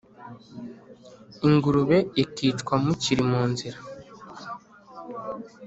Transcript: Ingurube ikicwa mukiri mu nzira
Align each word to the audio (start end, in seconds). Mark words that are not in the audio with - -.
Ingurube 1.47 1.97
ikicwa 2.23 2.73
mukiri 2.83 3.21
mu 3.31 3.41
nzira 3.51 3.77